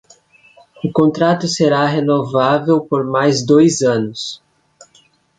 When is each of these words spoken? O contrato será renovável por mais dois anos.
O 0.83 0.91
contrato 0.91 1.47
será 1.47 1.85
renovável 1.85 2.81
por 2.81 3.05
mais 3.05 3.45
dois 3.45 3.83
anos. 3.83 4.41